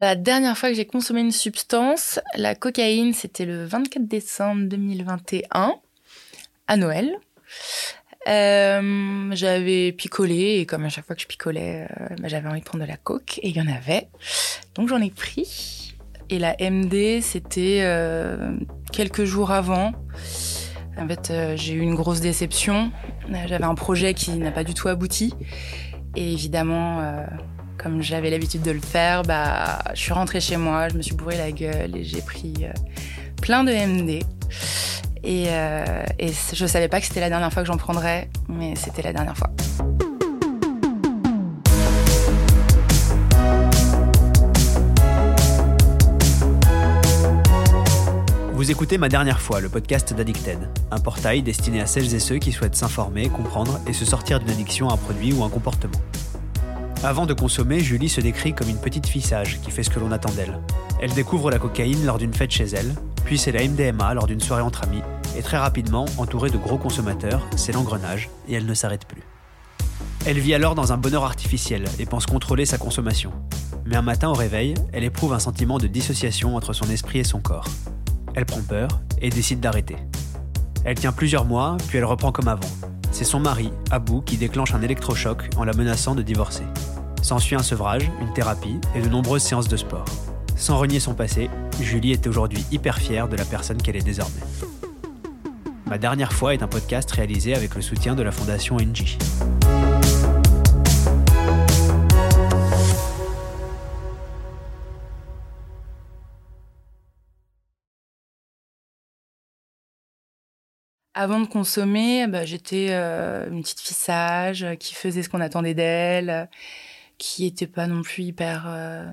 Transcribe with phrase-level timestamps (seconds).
[0.00, 5.74] La dernière fois que j'ai consommé une substance, la cocaïne, c'était le 24 décembre 2021,
[6.68, 7.18] à Noël.
[8.28, 12.60] Euh, j'avais picolé et comme à chaque fois que je picolais, euh, bah, j'avais envie
[12.60, 14.08] de prendre de la coke et il y en avait.
[14.76, 15.96] Donc j'en ai pris.
[16.30, 18.56] Et la MD, c'était euh,
[18.92, 19.94] quelques jours avant.
[20.96, 22.92] En fait, j'ai eu une grosse déception.
[23.46, 25.34] J'avais un projet qui n'a pas du tout abouti.
[26.14, 27.16] Et évidemment,
[27.78, 31.14] comme j'avais l'habitude de le faire, bah, je suis rentrée chez moi, je me suis
[31.14, 32.72] bourré la gueule et j'ai pris euh,
[33.40, 34.22] plein de MD.
[35.24, 38.74] Et, euh, et je savais pas que c'était la dernière fois que j'en prendrais, mais
[38.76, 39.50] c'était la dernière fois.
[48.54, 50.58] Vous écoutez Ma Dernière fois, le podcast d'Addicted,
[50.90, 54.50] un portail destiné à celles et ceux qui souhaitent s'informer, comprendre et se sortir d'une
[54.50, 55.98] addiction à un produit ou un comportement.
[57.04, 60.00] Avant de consommer, Julie se décrit comme une petite fille sage qui fait ce que
[60.00, 60.58] l'on attend d'elle.
[61.00, 62.92] Elle découvre la cocaïne lors d'une fête chez elle,
[63.24, 65.02] puis c'est la MDMA lors d'une soirée entre amis,
[65.36, 69.22] et très rapidement, entourée de gros consommateurs, c'est l'engrenage, et elle ne s'arrête plus.
[70.26, 73.30] Elle vit alors dans un bonheur artificiel et pense contrôler sa consommation.
[73.86, 77.24] Mais un matin au réveil, elle éprouve un sentiment de dissociation entre son esprit et
[77.24, 77.68] son corps.
[78.34, 78.88] Elle prend peur
[79.22, 79.96] et décide d'arrêter.
[80.84, 82.68] Elle tient plusieurs mois, puis elle reprend comme avant.
[83.18, 86.62] C'est son mari, Abou, qui déclenche un électrochoc en la menaçant de divorcer.
[87.20, 90.04] S'ensuit un sevrage, une thérapie et de nombreuses séances de sport.
[90.54, 94.44] Sans renier son passé, Julie est aujourd'hui hyper fière de la personne qu'elle est désormais.
[95.86, 99.18] Ma dernière fois est un podcast réalisé avec le soutien de la fondation NG.
[111.20, 115.74] Avant de consommer, bah, j'étais euh, une petite fille sage qui faisait ce qu'on attendait
[115.74, 116.48] d'elle,
[117.18, 119.04] qui n'était pas non plus hyper euh,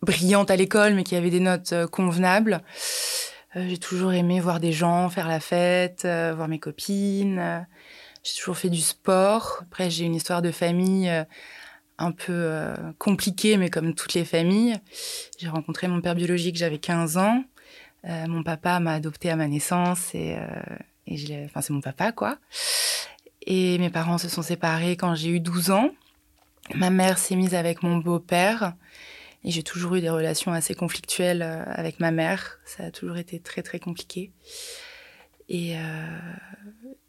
[0.00, 2.62] brillante à l'école, mais qui avait des notes euh, convenables.
[3.54, 7.66] j'ai toujours aimé voir des gens, faire la fête, voir mes copines.
[8.22, 9.58] J'ai toujours fait du sport.
[9.60, 11.12] Après, j'ai une histoire de famille
[11.98, 14.76] un peu compliquée, mais comme toutes les familles.
[15.38, 17.44] J'ai rencontré mon père biologique, j'avais 15 ans.
[18.04, 20.38] mon papa m'a adopté à ma naissance et
[21.06, 22.38] c'est mon papa, quoi.
[23.46, 25.90] Et mes parents se sont séparés quand j'ai eu 12 ans.
[26.74, 28.74] Ma mère s'est mise avec mon beau-père.
[29.44, 32.58] Et j'ai toujours eu des relations assez conflictuelles euh, avec ma mère.
[32.64, 34.32] Ça a toujours été très, très compliqué.
[35.48, 36.32] Et, euh,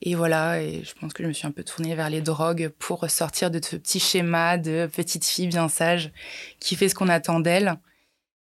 [0.02, 2.70] et voilà, et je pense que je me suis un peu tournée vers les drogues
[2.78, 6.12] pour sortir de ce petit schéma de petite fille bien sage
[6.60, 7.76] qui fait ce qu'on attend d'elle.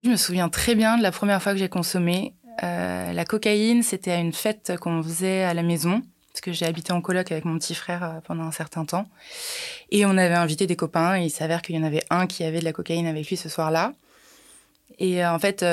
[0.04, 2.34] Je me souviens très bien de la première fois que j'ai consommé.
[2.62, 6.66] Euh, la cocaïne, c'était à une fête qu'on faisait à la maison, parce que j'ai
[6.66, 9.08] habité en coloc avec mon petit frère euh, pendant un certain temps.
[9.90, 12.44] Et on avait invité des copains, et il s'avère qu'il y en avait un qui
[12.44, 13.94] avait de la cocaïne avec lui ce soir-là.
[15.00, 15.66] Et euh, en fait,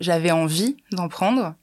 [0.00, 1.54] j'avais envie d'en prendre,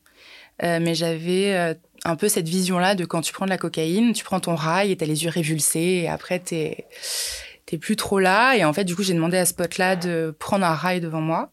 [0.61, 4.41] mais j'avais un peu cette vision-là de quand tu prends de la cocaïne, tu prends
[4.41, 6.87] ton rail et t'as les yeux révulsés, et après t'es
[7.79, 8.55] plus trop là.
[8.55, 11.21] Et en fait, du coup, j'ai demandé à ce pote-là de prendre un rail devant
[11.21, 11.51] moi,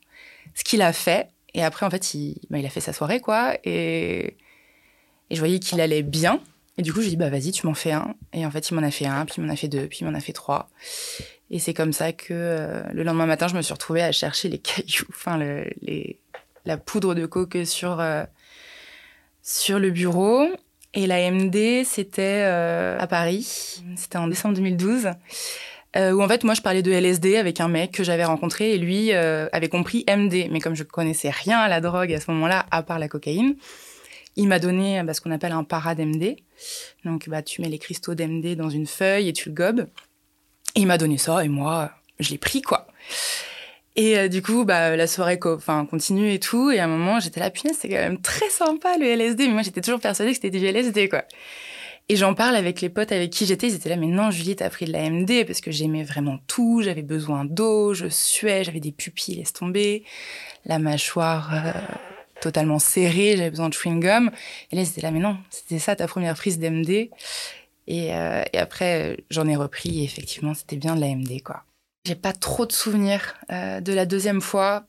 [0.55, 1.29] ce qu'il a fait.
[1.57, 3.57] Et après, en fait, il, bah, il a fait sa soirée, quoi.
[3.65, 4.37] Et,
[5.31, 6.41] je voyais qu'il allait bien.
[6.79, 8.15] Et du coup, je lui ai dit, bah, vas-y, tu m'en fais un.
[8.35, 10.01] Et en fait, il m'en a fait un, puis il m'en a fait deux, puis
[10.03, 10.69] il m'en a fait trois.
[11.51, 14.51] Et c'est comme ça que euh, le lendemain matin, je me suis retrouvée à chercher
[14.51, 15.39] les cailloux, enfin,
[16.67, 18.25] la poudre de coke sur, euh,
[19.43, 20.47] sur le bureau.
[20.93, 23.83] Et la MD, c'était euh, à Paris.
[23.97, 25.09] C'était en décembre 2012
[25.97, 28.73] euh, où en fait moi je parlais de LSD avec un mec que j'avais rencontré
[28.73, 30.49] et lui euh, avait compris MD.
[30.51, 33.57] Mais comme je connaissais rien à la drogue à ce moment-là, à part la cocaïne,
[34.37, 36.37] il m'a donné bah, ce qu'on appelle un para d'MD.
[37.05, 39.87] Donc bah tu mets les cristaux d'MD dans une feuille et tu le gobes.
[40.75, 41.91] Et il m'a donné ça et moi
[42.21, 42.87] je l'ai pris quoi.
[43.97, 46.71] Et euh, du coup, bah, la soirée continue et tout.
[46.71, 49.47] Et à un moment, j'étais là, punaise, c'est quand même très sympa le LSD.
[49.47, 51.25] Mais moi, j'étais toujours persuadée que c'était du LSD, quoi.
[52.09, 54.55] Et j'en parle avec les potes avec qui j'étais, ils étaient là, mais non, Julie,
[54.55, 58.63] t'as pris de la MD parce que j'aimais vraiment tout, j'avais besoin d'eau, je suais,
[58.63, 60.05] j'avais des pupilles, laisse tomber,
[60.65, 61.73] la mâchoire euh,
[62.41, 64.31] totalement serrée, j'avais besoin de chewing-gum.
[64.71, 66.61] Et là, ils étaient là, mais non, c'était ça ta première prise.
[66.63, 71.65] Et, euh, et après, j'en ai repris et effectivement, c'était bien de la MD, quoi.
[72.05, 74.85] J'ai pas trop de souvenirs euh, de la deuxième fois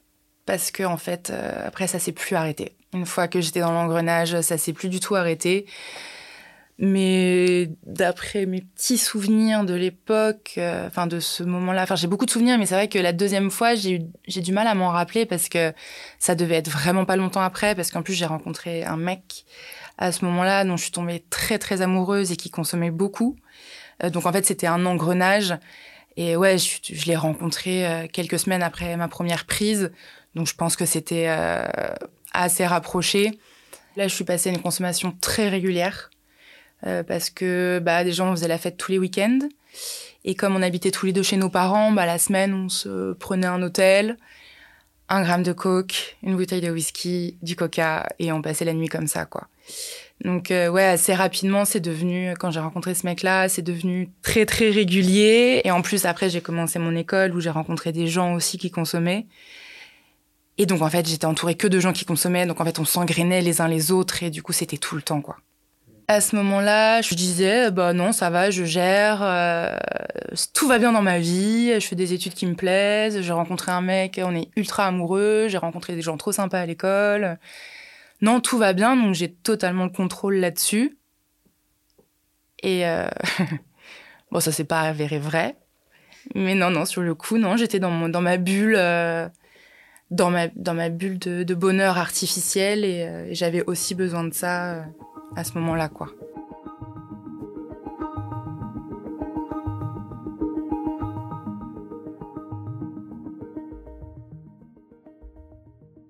[0.45, 1.31] parce que, en fait,
[1.65, 2.73] après, ça s'est plus arrêté.
[2.93, 5.65] Une fois que j'étais dans l'engrenage, ça s'est plus du tout arrêté.
[6.79, 12.27] Mais d'après mes petits souvenirs de l'époque, euh, enfin de ce moment-là, enfin j'ai beaucoup
[12.27, 14.89] de souvenirs, mais c'est vrai que la deuxième fois, j'ai j'ai du mal à m'en
[14.89, 15.73] rappeler parce que
[16.19, 19.45] ça devait être vraiment pas longtemps après, parce qu'en plus j'ai rencontré un mec
[19.97, 23.35] à ce moment-là dont je suis tombée très très amoureuse et qui consommait beaucoup.
[24.03, 25.55] Euh, donc en fait c'était un engrenage
[26.15, 29.91] Et ouais, je, je l'ai rencontré quelques semaines après ma première prise.
[30.35, 31.27] Donc je pense que c'était
[32.33, 33.31] assez rapproché.
[33.95, 36.11] Là, je suis passée à une consommation très régulière
[36.81, 39.39] parce que bah, des gens faisaient la fête tous les week-ends.
[40.25, 43.13] Et comme on habitait tous les deux chez nos parents, bah, la semaine, on se
[43.13, 44.17] prenait un hôtel,
[45.09, 48.89] un gramme de coke, une bouteille de whisky, du coca, et on passait la nuit
[48.89, 49.47] comme ça, quoi.
[50.23, 54.45] Donc euh, ouais, assez rapidement, c'est devenu, quand j'ai rencontré ce mec-là, c'est devenu très
[54.45, 55.61] très régulier.
[55.63, 58.71] Et en plus, après, j'ai commencé mon école où j'ai rencontré des gens aussi qui
[58.71, 59.27] consommaient.
[60.57, 62.47] Et donc en fait, j'étais entourée que de gens qui consommaient.
[62.47, 65.03] Donc en fait, on s'engrainait les uns les autres et du coup, c'était tout le
[65.03, 65.37] temps, quoi.
[66.09, 69.75] À ce moment-là, je disais, bah non, ça va, je gère, euh,
[70.53, 73.73] tout va bien dans ma vie, je fais des études qui me plaisent, j'ai rencontré
[73.73, 77.37] un mec, on est ultra amoureux, j'ai rencontré des gens trop sympas à l'école.
[78.21, 80.97] Non, tout va bien, donc j'ai totalement le contrôle là-dessus.
[82.63, 83.09] Et euh...
[84.31, 85.57] bon, ça s'est pas avéré vrai.
[86.35, 89.27] Mais non, non, sur le coup, non, j'étais dans, ma bulle, euh,
[90.11, 94.81] dans, ma, bulle de, bonheur artificiel et, euh, j'avais aussi besoin de ça euh,
[95.35, 96.07] à ce moment-là, quoi.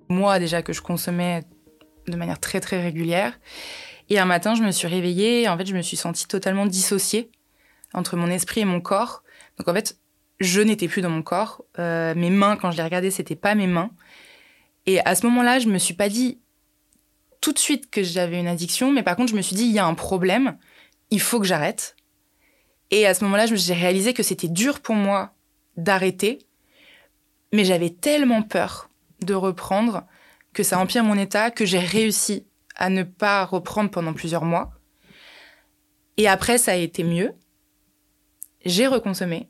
[0.10, 1.44] Moi, déjà que je consommais
[2.08, 3.40] de manière très très régulière.
[4.10, 6.66] Et un matin, je me suis réveillée et en fait, je me suis sentie totalement
[6.66, 7.30] dissociée
[7.94, 9.24] entre mon esprit et mon corps.
[9.58, 10.00] Donc en fait,
[10.40, 11.66] je n'étais plus dans mon corps.
[11.80, 13.92] Euh, mes mains, quand je les regardais, c'était pas mes mains.
[14.86, 16.40] Et à ce moment-là, je me suis pas dit
[17.42, 19.72] tout de suite que j'avais une addiction, mais par contre, je me suis dit, il
[19.72, 20.58] y a un problème,
[21.12, 21.96] il faut que j'arrête.
[22.92, 25.34] Et à ce moment-là, j'ai réalisé que c'était dur pour moi
[25.76, 26.40] d'arrêter,
[27.54, 28.90] mais j'avais tellement peur
[29.22, 30.06] de reprendre
[30.54, 32.46] que ça empire mon état, que j'ai réussi
[32.76, 34.72] à ne pas reprendre pendant plusieurs mois.
[36.18, 37.34] Et après, ça a été mieux.
[38.66, 39.50] J'ai reconsommé.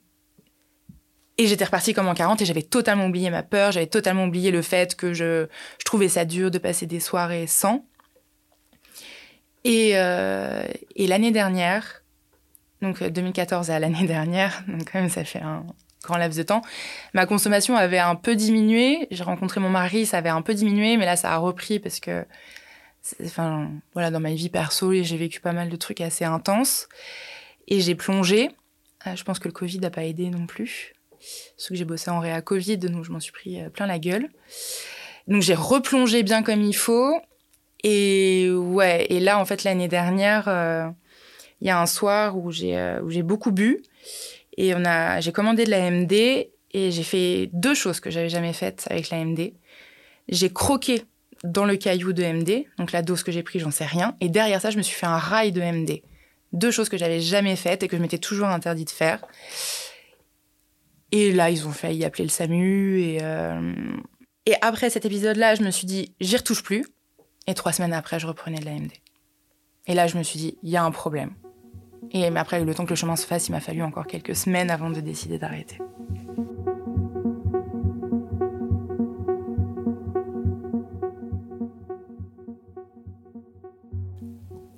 [1.38, 4.50] Et j'étais repartie comme en 40 et j'avais totalement oublié ma peur, j'avais totalement oublié
[4.50, 5.48] le fait que je,
[5.80, 7.86] je, trouvais ça dur de passer des soirées sans.
[9.64, 10.64] Et, euh,
[10.96, 12.04] et l'année dernière,
[12.82, 15.66] donc 2014 à l'année dernière, donc quand même ça fait un,
[16.08, 16.62] grand laps de temps.
[17.14, 19.08] Ma consommation avait un peu diminué.
[19.12, 22.00] J'ai rencontré mon mari, ça avait un peu diminué, mais là, ça a repris parce
[22.00, 22.26] que,
[23.24, 26.88] enfin, voilà, dans ma vie perso, j'ai vécu pas mal de trucs assez intenses.
[27.68, 28.50] Et j'ai plongé.
[29.06, 30.94] Euh, je pense que le Covid n'a pas aidé non plus.
[31.58, 34.00] Sauf que j'ai bossé en réa Covid, donc je m'en suis pris euh, plein la
[34.00, 34.30] gueule.
[35.28, 37.20] Donc j'ai replongé bien comme il faut.
[37.84, 40.88] Et ouais, et là, en fait, l'année dernière, euh,
[41.62, 43.84] il y a un soir où j'ai où j'ai beaucoup bu.
[44.58, 48.30] Et on a, j'ai commandé de la MD et j'ai fait deux choses que j'avais
[48.30, 49.54] jamais faites avec la MD.
[50.28, 51.04] J'ai croqué
[51.44, 54.16] dans le caillou de MD, donc la dose que j'ai prise, j'en sais rien.
[54.20, 56.02] Et derrière ça, je me suis fait un rail de MD.
[56.54, 59.22] Deux choses que j'avais jamais faites et que je m'étais toujours interdit de faire.
[61.12, 63.00] Et là, ils ont failli appeler le SAMU.
[63.00, 63.74] Et, euh,
[64.46, 66.86] et après cet épisode-là, je me suis dit, j'y retouche plus.
[67.48, 68.92] Et trois semaines après, je reprenais de la MD.
[69.88, 71.34] Et là, je me suis dit, il y a un problème.
[72.12, 74.70] Et après, le temps que le chemin se fasse, il m'a fallu encore quelques semaines
[74.70, 75.78] avant de décider d'arrêter.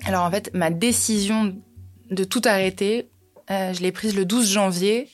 [0.06, 1.56] Alors en fait, ma décision
[2.10, 3.12] de tout arrêter,
[3.52, 5.08] euh, je l'ai prise le 12 janvier,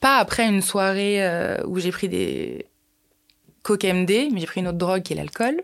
[0.00, 2.66] pas après une soirée euh, où j'ai pris des
[3.62, 5.60] coke MD, mais j'ai pris une autre drogue qui est l'alcool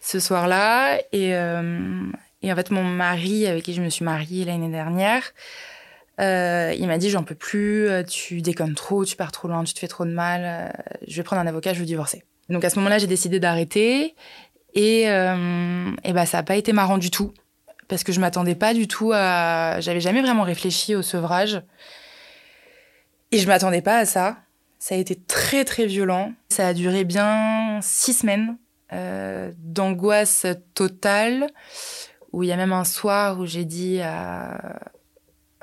[0.00, 0.98] ce soir-là.
[1.12, 2.06] Et, euh,
[2.42, 5.22] et en fait, mon mari, avec qui je me suis mariée l'année dernière,
[6.20, 9.74] euh, il m'a dit j'en peux plus, tu déconnes trop, tu pars trop loin, tu
[9.74, 10.72] te fais trop de mal,
[11.06, 12.24] je vais prendre un avocat, je veux divorcer.
[12.48, 14.14] Donc à ce moment-là, j'ai décidé d'arrêter
[14.74, 17.34] et, et bah ça n'a pas été marrant du tout
[17.88, 21.60] parce que je m'attendais pas du tout à, j'avais jamais vraiment réfléchi au sevrage
[23.32, 24.38] et je m'attendais pas à ça.
[24.78, 26.32] Ça a été très très violent.
[26.48, 28.56] Ça a duré bien six semaines
[28.92, 31.48] euh, d'angoisse totale
[32.32, 34.78] où il y a même un soir où j'ai dit à,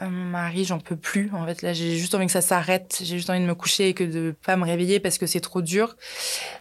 [0.02, 1.30] mon mari, j'en peux plus.
[1.34, 2.98] En fait, là, j'ai juste envie que ça s'arrête.
[3.02, 5.40] J'ai juste envie de me coucher et que de pas me réveiller parce que c'est
[5.40, 5.96] trop dur.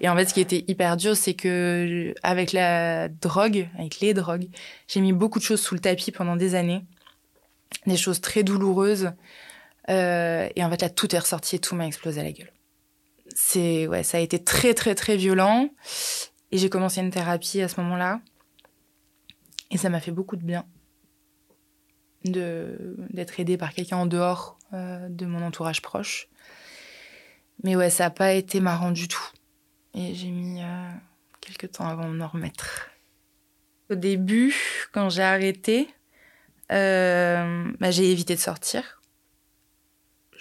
[0.01, 4.15] Et en fait, ce qui était hyper dur, c'est que avec la drogue, avec les
[4.15, 4.49] drogues,
[4.87, 6.85] j'ai mis beaucoup de choses sous le tapis pendant des années.
[7.87, 9.13] Des choses très douloureuses.
[9.91, 12.53] Euh, et en fait, là, tout est ressorti et tout m'a explosé à la gueule.
[13.35, 15.71] C'est, ouais, ça a été très, très, très violent.
[16.51, 18.21] Et j'ai commencé une thérapie à ce moment-là.
[19.71, 20.67] Et ça m'a fait beaucoup de bien
[22.25, 26.29] d'être aidée par quelqu'un en dehors euh, de mon entourage proche.
[27.65, 29.29] Mais ouais, ça n'a pas été marrant du tout.
[29.95, 30.91] Et j'ai mis euh,
[31.41, 32.91] quelques temps avant de m'en remettre.
[33.91, 34.55] Au début,
[34.93, 35.89] quand j'ai arrêté,
[36.71, 39.02] euh, bah, j'ai évité de sortir.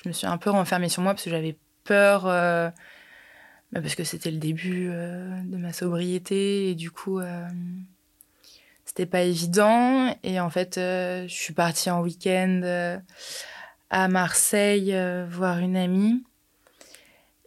[0.04, 2.70] Je me suis un peu renfermée sur moi parce que j'avais peur, euh,
[3.72, 7.48] bah, parce que c'était le début euh, de ma sobriété et du coup, euh,
[8.86, 10.16] c'était pas évident.
[10.24, 13.00] Et en fait, je suis partie en week-end
[13.90, 14.96] à Marseille
[15.30, 16.24] voir une amie.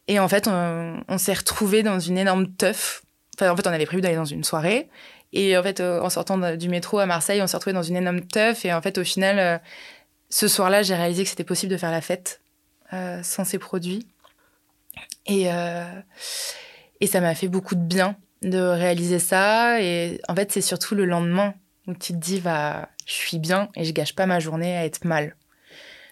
[0.07, 3.03] Et en fait, on, s'est retrouvés dans une énorme teuf.
[3.37, 4.89] Enfin, en fait, on avait prévu d'aller dans une soirée.
[5.33, 8.21] Et en fait, en sortant du métro à Marseille, on s'est retrouvés dans une énorme
[8.21, 8.65] teuf.
[8.65, 9.61] Et en fait, au final,
[10.31, 12.41] ce soir-là, j'ai réalisé que c'était possible de faire la fête
[13.23, 14.07] sans ces produits.
[15.27, 16.01] Et, euh,
[17.01, 19.81] et ça m'a fait beaucoup de bien de réaliser ça.
[19.81, 21.55] Et en fait, c'est surtout le lendemain
[21.87, 24.85] où tu te dis, bah, je suis bien et je gâche pas ma journée à
[24.85, 25.37] être mal.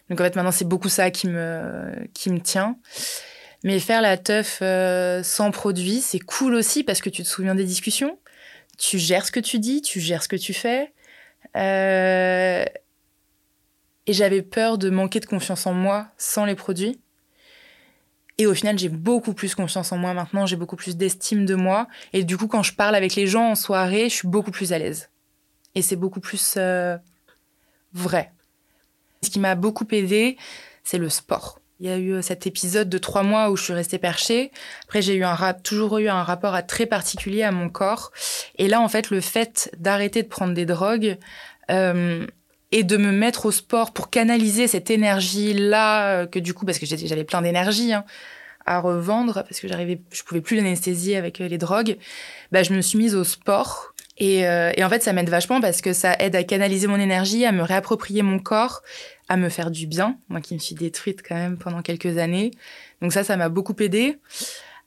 [0.08, 2.76] Donc en fait, maintenant, c'est beaucoup ça qui me, qui me tient.
[3.64, 7.54] Mais faire la teuf euh, sans produit, c'est cool aussi parce que tu te souviens
[7.54, 8.18] des discussions.
[8.76, 10.92] Tu gères ce que tu dis, tu gères ce que tu fais.
[11.56, 12.64] Euh,
[14.06, 17.00] et j'avais peur de manquer de confiance en moi sans les produits.
[18.38, 21.54] Et au final, j'ai beaucoup plus confiance en moi maintenant, j'ai beaucoup plus d'estime de
[21.54, 21.86] moi.
[22.12, 24.72] Et du coup, quand je parle avec les gens en soirée, je suis beaucoup plus
[24.72, 25.10] à l'aise.
[25.74, 26.96] Et c'est beaucoup plus euh,
[27.92, 28.32] vrai.
[29.22, 30.36] Ce qui m'a beaucoup aidé,
[30.82, 31.60] c'est le sport.
[31.78, 34.50] Il y a eu euh, cet épisode de trois mois où je suis restée perchée.
[34.84, 35.22] Après, j'ai
[35.62, 38.12] toujours eu un rapport très particulier à mon corps.
[38.56, 41.18] Et là, en fait, le fait d'arrêter de prendre des drogues,
[41.70, 42.26] euh,
[42.72, 46.78] et de me mettre au sport pour canaliser cette énergie-là, euh, que du coup, parce
[46.78, 48.04] que j'avais plein d'énergie hein,
[48.64, 51.98] à revendre, parce que j'arrivais, je pouvais plus l'anesthésier avec euh, les drogues,
[52.50, 53.94] bah, je me suis mise au sport.
[54.18, 56.98] Et, euh, et en fait, ça m'aide vachement parce que ça aide à canaliser mon
[56.98, 58.82] énergie, à me réapproprier mon corps,
[59.28, 62.52] à me faire du bien, moi qui me suis détruite quand même pendant quelques années.
[63.00, 64.18] Donc ça, ça m'a beaucoup aidé.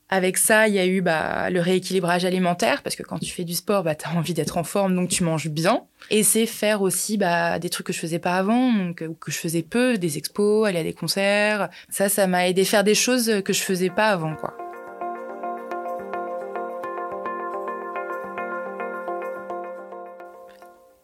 [0.08, 3.42] Avec ça, il y a eu bah, le rééquilibrage alimentaire, parce que quand tu fais
[3.42, 5.82] du sport, bah, tu as envie d'être en forme, donc tu manges bien.
[6.10, 9.32] Et c'est faire aussi bah, des trucs que je faisais pas avant, donc, ou que
[9.32, 11.70] je faisais peu, des expos, aller à des concerts.
[11.88, 14.56] Ça, ça m'a aidé à faire des choses que je faisais pas avant, quoi.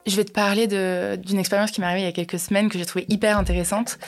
[0.07, 0.69] Je vais te parler
[1.17, 3.99] d'une expérience qui m'est arrivée il y a quelques semaines que j'ai trouvée hyper intéressante.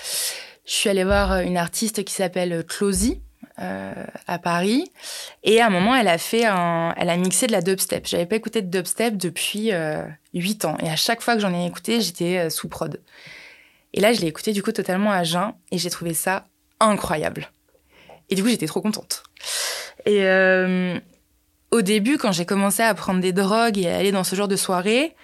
[0.66, 3.20] Je suis allée voir une artiste qui s'appelle Closy,
[3.56, 4.90] à Paris.
[5.42, 8.06] Et à un moment, elle a fait un, elle a mixé de la dubstep.
[8.06, 10.76] J'avais pas écouté de dubstep depuis euh, 8 ans.
[10.82, 13.00] Et à chaque fois que j'en ai écouté, j'étais euh, sous prod.
[13.92, 16.46] Et là, je l'ai écouté du coup totalement à jeun et j'ai trouvé ça
[16.80, 17.50] incroyable.
[18.28, 19.22] Et du coup, j'étais trop contente.
[20.04, 20.98] Et euh,
[21.70, 24.48] au début, quand j'ai commencé à prendre des drogues et à aller dans ce genre
[24.48, 25.14] de soirée,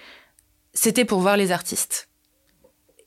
[0.72, 2.10] c'était pour voir les artistes.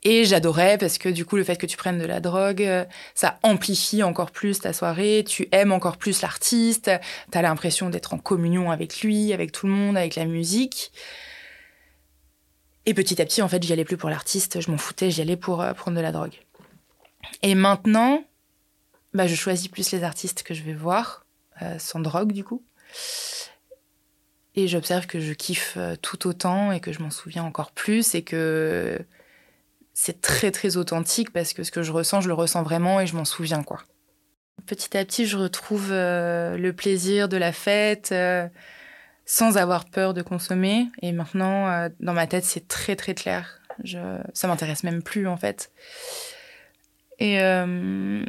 [0.05, 2.83] Et j'adorais parce que du coup, le fait que tu prennes de la drogue, euh,
[3.15, 6.91] ça amplifie encore plus ta soirée, tu aimes encore plus l'artiste,
[7.31, 10.91] tu as l'impression d'être en communion avec lui, avec tout le monde, avec la musique.
[12.85, 15.21] Et petit à petit, en fait, j'y allais plus pour l'artiste, je m'en foutais, j'y
[15.21, 16.37] allais pour euh, prendre de la drogue.
[17.41, 18.25] Et maintenant,
[19.13, 21.25] bah, je choisis plus les artistes que je vais voir,
[21.61, 22.61] euh, sans drogue du coup.
[24.55, 28.21] Et j'observe que je kiffe tout autant et que je m'en souviens encore plus et
[28.21, 29.03] que
[29.93, 33.07] c'est très très authentique parce que ce que je ressens, je le ressens vraiment et
[33.07, 33.79] je m'en souviens quoi.
[34.65, 38.47] Petit à petit, je retrouve euh, le plaisir de la fête euh,
[39.25, 43.59] sans avoir peur de consommer et maintenant euh, dans ma tête, c'est très très clair.
[43.83, 43.99] Je
[44.33, 45.71] ça m'intéresse même plus en fait.
[47.19, 47.37] Et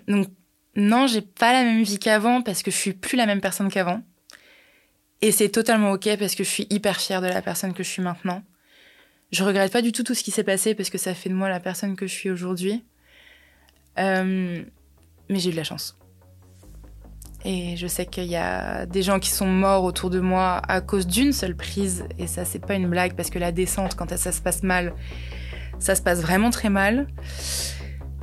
[0.06, 0.28] donc
[0.76, 3.70] non, j'ai pas la même vie qu'avant parce que je suis plus la même personne
[3.70, 4.02] qu'avant.
[5.20, 7.88] Et c'est totalement OK parce que je suis hyper fière de la personne que je
[7.88, 8.42] suis maintenant.
[9.34, 11.34] Je regrette pas du tout tout ce qui s'est passé parce que ça fait de
[11.34, 12.84] moi la personne que je suis aujourd'hui.
[13.98, 14.62] Euh,
[15.28, 15.98] mais j'ai eu de la chance.
[17.44, 20.80] Et je sais qu'il y a des gens qui sont morts autour de moi à
[20.80, 22.04] cause d'une seule prise.
[22.16, 24.94] Et ça, c'est pas une blague parce que la descente, quand ça se passe mal,
[25.80, 27.08] ça se passe vraiment très mal.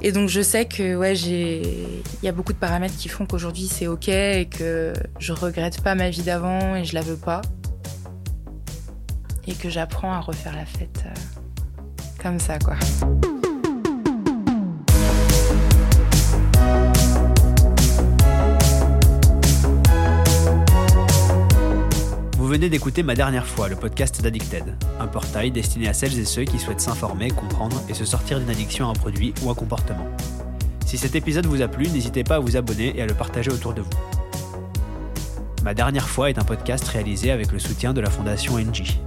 [0.01, 3.25] Et donc je sais que ouais, j'ai il y a beaucoup de paramètres qui font
[3.25, 7.17] qu'aujourd'hui c'est OK et que je regrette pas ma vie d'avant et je la veux
[7.17, 7.41] pas
[9.47, 11.13] et que j'apprends à refaire la fête euh,
[12.21, 12.75] comme ça, quoi.
[22.37, 26.25] Vous venez d'écouter Ma Dernière fois, le podcast d'Addicted, un portail destiné à celles et
[26.25, 29.55] ceux qui souhaitent s'informer, comprendre et se sortir d'une addiction à un produit ou un
[29.55, 30.05] comportement.
[30.85, 33.49] Si cet épisode vous a plu, n'hésitez pas à vous abonner et à le partager
[33.51, 33.89] autour de vous.
[35.63, 38.99] Ma dernière fois est un podcast réalisé avec le soutien de la fondation NG.